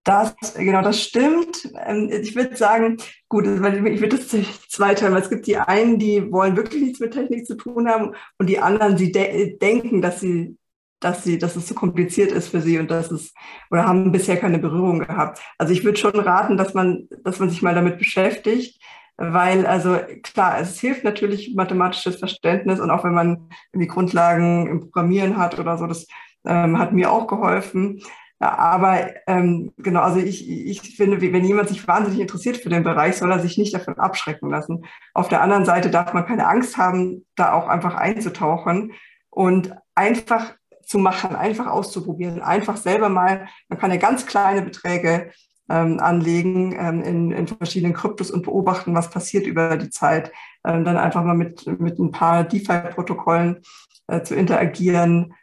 [0.06, 1.68] das, genau, das stimmt.
[1.84, 3.60] Ähm, ich würde sagen, gut, ich
[4.00, 4.28] würde das
[4.68, 8.14] zweiteilen, weil es gibt die einen, die wollen wirklich nichts mit Technik zu tun haben
[8.38, 10.56] und die anderen, die de denken, dass sie,
[11.00, 13.34] dass sie, dass es zu kompliziert ist für sie und dass es,
[13.70, 15.40] oder haben bisher keine Berührung gehabt.
[15.58, 18.80] Also ich würde schon raten, dass man, dass man sich mal damit beschäftigt,
[19.16, 24.80] weil, also klar, es hilft natürlich mathematisches Verständnis und auch wenn man die Grundlagen im
[24.80, 26.06] Programmieren hat oder so, das
[26.44, 28.00] ähm, hat mir auch geholfen.
[28.38, 33.16] Aber ähm, genau, also ich, ich finde, wenn jemand sich wahnsinnig interessiert für den Bereich,
[33.16, 34.84] soll er sich nicht davon abschrecken lassen.
[35.14, 38.92] Auf der anderen Seite darf man keine Angst haben, da auch einfach einzutauchen
[39.30, 45.30] und einfach zu machen, einfach auszuprobieren, einfach selber mal, man kann ja ganz kleine Beträge
[45.68, 50.30] ähm, anlegen ähm, in, in verschiedenen Kryptos und beobachten, was passiert über die Zeit.
[50.64, 53.62] Ähm, dann einfach mal mit, mit ein paar DeFi-Protokollen
[54.08, 55.34] äh, zu interagieren,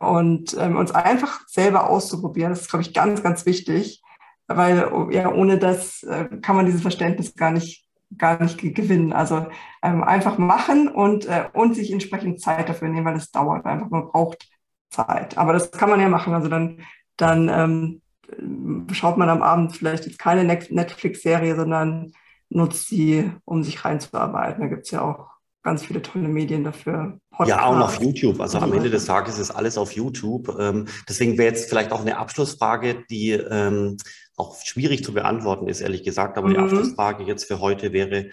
[0.00, 2.50] und ähm, uns einfach selber auszuprobieren.
[2.50, 4.02] Das ist, glaube ich, ganz, ganz wichtig,
[4.46, 9.12] weil ja, ohne das äh, kann man dieses Verständnis gar nicht gar nicht gewinnen.
[9.12, 9.46] Also
[9.82, 13.90] ähm, einfach machen und, äh, und sich entsprechend Zeit dafür nehmen, weil es dauert einfach,
[13.90, 14.48] man braucht
[14.90, 15.36] Zeit.
[15.36, 16.32] Aber das kann man ja machen.
[16.32, 16.80] Also dann,
[17.16, 22.12] dann ähm, schaut man am Abend vielleicht jetzt keine Netflix-Serie, sondern
[22.48, 24.62] nutzt sie, um sich reinzuarbeiten.
[24.62, 25.28] Da gibt es ja auch
[25.62, 27.18] ganz viele tolle Medien dafür.
[27.30, 27.50] Podcast.
[27.50, 28.40] Ja, auch auf YouTube.
[28.40, 30.56] Also am Ende des Tages ist alles auf YouTube.
[30.58, 33.96] Ähm, deswegen wäre jetzt vielleicht auch eine Abschlussfrage, die ähm,
[34.36, 36.38] auch schwierig zu beantworten ist, ehrlich gesagt.
[36.38, 36.52] Aber mhm.
[36.52, 38.30] die Abschlussfrage jetzt für heute wäre,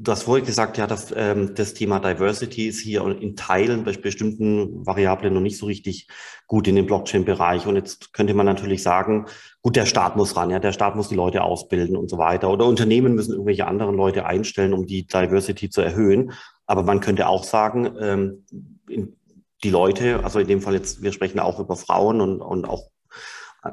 [0.00, 3.92] Du hast vorhin gesagt, ja, das, ähm, das Thema Diversity ist hier in Teilen bei
[3.92, 6.06] bestimmten Variablen noch nicht so richtig
[6.46, 7.66] gut in dem Blockchain-Bereich.
[7.66, 9.26] Und jetzt könnte man natürlich sagen,
[9.60, 12.48] gut, der Staat muss ran, ja, der Staat muss die Leute ausbilden und so weiter.
[12.48, 16.32] Oder Unternehmen müssen irgendwelche anderen Leute einstellen, um die Diversity zu erhöhen.
[16.66, 18.44] Aber man könnte auch sagen, ähm,
[19.64, 22.90] die Leute, also in dem Fall jetzt, wir sprechen auch über Frauen und, und auch
[23.64, 23.70] äh,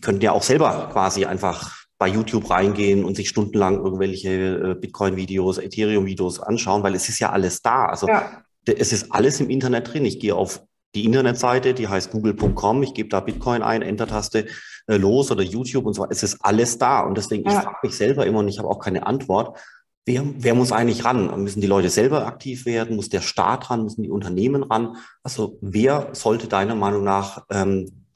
[0.00, 5.58] könnten ja auch selber quasi einfach bei YouTube reingehen und sich stundenlang irgendwelche äh, Bitcoin-Videos,
[5.58, 7.86] Ethereum-Videos anschauen, weil es ist ja alles da.
[7.86, 8.42] Also ja.
[8.66, 10.04] es ist alles im Internet drin.
[10.04, 10.62] Ich gehe auf
[10.94, 14.46] die Internetseite, die heißt google.com, ich gebe da Bitcoin ein, Enter-Taste
[14.86, 16.12] äh, los oder YouTube und so weiter.
[16.12, 17.00] Es ist alles da.
[17.00, 17.58] Und deswegen, ja.
[17.58, 19.58] ich frage mich selber immer und ich habe auch keine Antwort.
[20.04, 21.42] Wer, wer muss eigentlich ran?
[21.42, 22.94] Müssen die Leute selber aktiv werden?
[22.94, 23.82] Muss der Staat ran?
[23.82, 24.96] Müssen die Unternehmen ran?
[25.22, 28.06] Also wer sollte deiner Meinung nach ähm,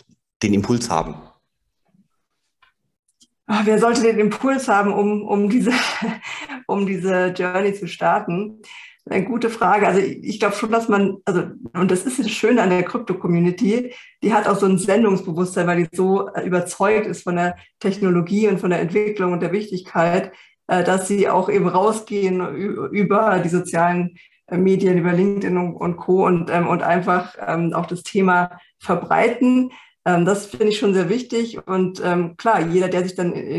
[0.42, 1.16] den Impuls haben?
[3.50, 5.72] Ach, wer sollte den Impuls haben, um, um, diese,
[6.66, 8.62] um diese Journey zu starten?
[9.08, 9.88] Eine gute Frage.
[9.88, 13.92] Also ich glaube schon, dass man, also, und das ist das Schöne an der Krypto-Community,
[14.22, 18.46] die hat auch so ein Sendungsbewusstsein, weil die so äh, überzeugt ist von der Technologie
[18.46, 20.32] und von der Entwicklung und der Wichtigkeit,
[20.68, 22.40] äh, dass sie auch eben rausgehen
[22.92, 26.26] über die sozialen äh, Medien, über LinkedIn und Co.
[26.26, 29.72] und, ähm, und einfach ähm, auch das Thema verbreiten.
[30.10, 31.66] Ähm, das finde ich schon sehr wichtig.
[31.66, 33.58] Und ähm, klar, jeder, der sich dann äh,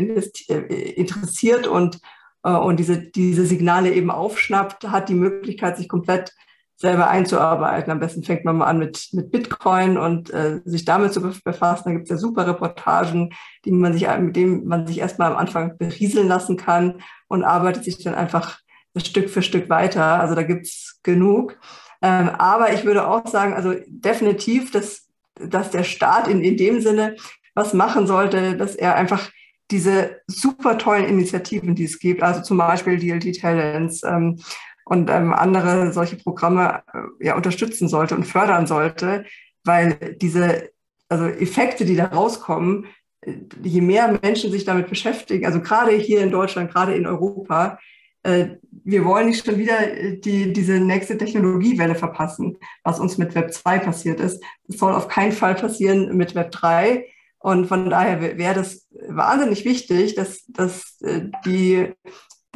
[0.94, 1.98] interessiert und,
[2.42, 6.32] äh, und diese, diese Signale eben aufschnappt, hat die Möglichkeit, sich komplett
[6.76, 7.92] selber einzuarbeiten.
[7.92, 11.84] Am besten fängt man mal an mit, mit Bitcoin und äh, sich damit zu befassen.
[11.84, 13.30] Da gibt es ja super Reportagen,
[13.64, 17.84] die man sich, mit denen man sich erstmal am Anfang berieseln lassen kann und arbeitet
[17.84, 18.58] sich dann einfach
[18.96, 20.20] Stück für Stück weiter.
[20.20, 21.56] Also da gibt es genug.
[22.02, 26.80] Ähm, aber ich würde auch sagen, also definitiv, das dass der Staat in, in dem
[26.80, 27.16] Sinne
[27.54, 29.30] was machen sollte, dass er einfach
[29.70, 34.38] diese super tollen Initiativen, die es gibt, also zum Beispiel DLT Talents ähm,
[34.84, 39.24] und ähm, andere solche Programme äh, ja, unterstützen sollte und fördern sollte,
[39.64, 40.70] weil diese
[41.08, 42.86] also Effekte, die da rauskommen,
[43.22, 47.78] äh, je mehr Menschen sich damit beschäftigen, also gerade hier in Deutschland, gerade in Europa,
[48.24, 53.52] wir wollen nicht schon wieder äh, die, diese nächste Technologiewelle verpassen, was uns mit Web
[53.52, 54.42] 2 passiert ist.
[54.66, 57.06] Das soll auf keinen Fall passieren mit Web 3.
[57.38, 61.92] Und von daher wäre das wahnsinnig wichtig, dass, dass äh, die,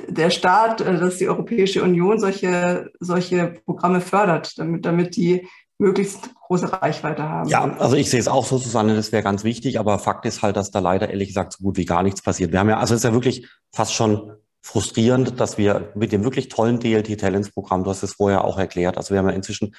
[0.08, 5.48] der Staat, dass die Europäische Union solche, solche Programme fördert, damit, damit die
[5.78, 7.48] möglichst große Reichweite haben.
[7.48, 10.42] Ja, also ich sehe es auch so, Susanne, das wäre ganz wichtig, aber Fakt ist
[10.42, 12.52] halt, dass da leider ehrlich gesagt so gut wie gar nichts passiert.
[12.52, 14.32] Wir haben ja, also es ist ja wirklich fast schon
[14.66, 18.58] frustrierend, dass wir mit dem wirklich tollen DLT Talents Programm, du hast es vorher auch
[18.58, 19.76] erklärt, also wir haben ja inzwischen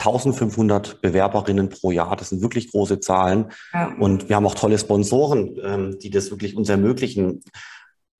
[0.00, 3.52] 1500 Bewerberinnen pro Jahr, das sind wirklich große Zahlen.
[3.72, 3.94] Ja.
[4.00, 7.44] Und wir haben auch tolle Sponsoren, ähm, die das wirklich uns ermöglichen.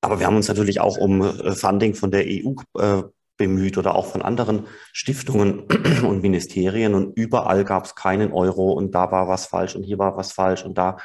[0.00, 3.02] Aber wir haben uns natürlich auch um äh, Funding von der EU äh,
[3.36, 5.64] bemüht oder auch von anderen Stiftungen
[6.06, 6.94] und Ministerien.
[6.94, 10.32] Und überall gab es keinen Euro und da war was falsch und hier war was
[10.32, 10.98] falsch und da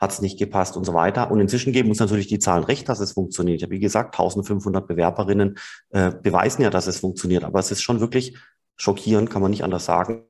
[0.00, 1.30] hat es nicht gepasst und so weiter.
[1.30, 3.68] Und inzwischen geben uns natürlich die Zahlen recht, dass es funktioniert.
[3.68, 5.58] Wie gesagt, 1500 Bewerberinnen
[5.90, 7.44] äh, beweisen ja, dass es funktioniert.
[7.44, 8.36] Aber es ist schon wirklich
[8.76, 10.24] schockierend, kann man nicht anders sagen,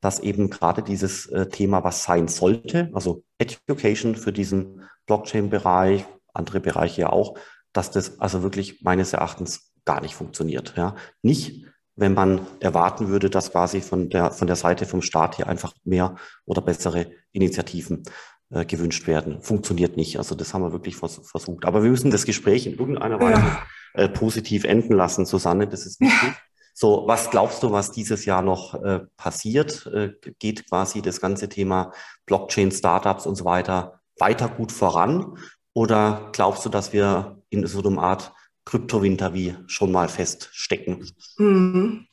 [0.00, 6.60] dass eben gerade dieses äh, Thema, was sein sollte, also Education für diesen Blockchain-Bereich, andere
[6.60, 7.36] Bereiche ja auch,
[7.74, 10.74] dass das also wirklich meines Erachtens gar nicht funktioniert.
[10.76, 10.96] Ja.
[11.20, 15.48] Nicht, wenn man erwarten würde, dass quasi von der, von der Seite vom Staat hier
[15.48, 16.16] einfach mehr
[16.46, 18.04] oder bessere Initiativen
[18.50, 19.42] äh, gewünscht werden.
[19.42, 20.18] Funktioniert nicht.
[20.18, 21.64] Also das haben wir wirklich vers versucht.
[21.64, 23.62] Aber wir müssen das Gespräch in irgendeiner Weise ja.
[23.94, 25.66] äh, positiv enden lassen, Susanne.
[25.66, 26.28] Das ist wichtig.
[26.28, 26.36] Ja.
[26.72, 29.86] So, was glaubst du, was dieses Jahr noch äh, passiert?
[29.86, 31.92] Äh, geht quasi das ganze Thema
[32.26, 35.38] Blockchain, Startups und so weiter weiter gut voran?
[35.72, 38.32] Oder glaubst du, dass wir in so einer Art
[38.64, 41.08] Kryptowinter wie schon mal feststecken?
[41.38, 42.06] Mhm.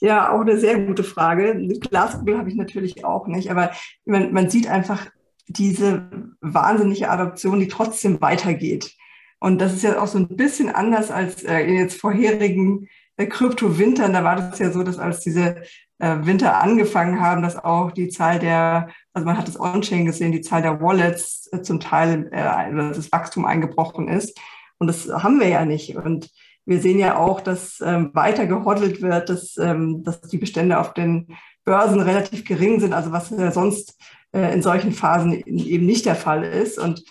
[0.00, 1.56] Ja, auch eine sehr gute Frage.
[1.80, 3.70] Glaskugel habe ich natürlich auch nicht, aber
[4.04, 5.06] man, man sieht einfach,
[5.46, 6.08] diese
[6.40, 8.94] wahnsinnige Adoption, die trotzdem weitergeht.
[9.40, 13.26] Und das ist ja auch so ein bisschen anders als äh, in jetzt vorherigen äh,
[13.26, 14.12] Krypto-Wintern.
[14.12, 15.56] Da war das ja so, dass als diese
[15.98, 20.32] äh, Winter angefangen haben, dass auch die Zahl der, also man hat das On-Chain gesehen,
[20.32, 24.38] die Zahl der Wallets zum Teil äh, das Wachstum eingebrochen ist.
[24.78, 25.96] Und das haben wir ja nicht.
[25.96, 26.30] Und
[26.66, 30.94] wir sehen ja auch, dass ähm, weiter gehoddelt wird, dass, ähm, dass die Bestände auf
[30.94, 33.98] den Börsen relativ gering sind, also was ja sonst
[34.40, 36.78] in solchen Phasen eben nicht der Fall ist.
[36.78, 37.04] Und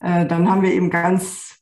[0.00, 1.56] äh, dann haben wir eben ganz,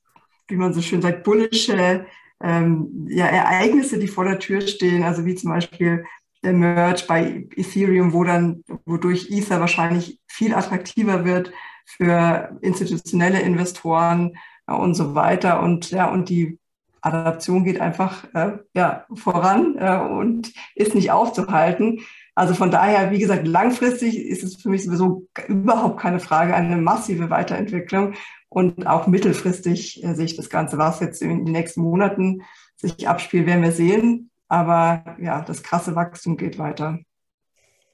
[0.48, 2.06] wie man so schön sagt, bullische
[2.42, 6.04] ähm, ja, Ereignisse, die vor der Tür stehen, also wie zum Beispiel
[6.42, 11.52] der Merge bei Ethereum, wo dann, wodurch Ether wahrscheinlich viel attraktiver wird
[11.86, 14.36] für institutionelle Investoren
[14.66, 15.60] äh, und so weiter.
[15.60, 16.58] Und ja, und die
[17.00, 22.00] Adaption geht einfach äh, ja, voran äh, und ist nicht aufzuhalten.
[22.34, 26.76] Also von daher, wie gesagt, langfristig ist es für mich sowieso überhaupt keine Frage, eine
[26.76, 28.14] massive Weiterentwicklung.
[28.48, 32.42] Und auch mittelfristig äh, sehe ich das Ganze, was jetzt in den nächsten Monaten
[32.76, 34.30] sich abspielt, werden wir sehen.
[34.48, 36.98] Aber ja, das krasse Wachstum geht weiter.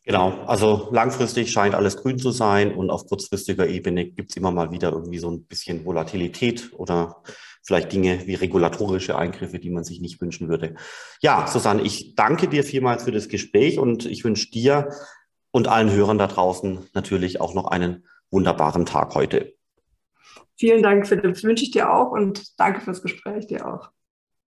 [0.04, 4.50] Genau, also langfristig scheint alles grün zu sein und auf kurzfristiger Ebene gibt es immer
[4.50, 7.22] mal wieder irgendwie so ein bisschen Volatilität oder
[7.62, 10.74] vielleicht Dinge wie regulatorische Eingriffe, die man sich nicht wünschen würde.
[11.20, 14.90] Ja, Susanne, ich danke dir vielmals für das Gespräch und ich wünsche dir
[15.50, 19.54] und allen Hörern da draußen natürlich auch noch einen wunderbaren Tag heute.
[20.56, 21.34] Vielen Dank, Philipp.
[21.34, 23.90] Das wünsche ich dir auch und danke fürs Gespräch dir auch.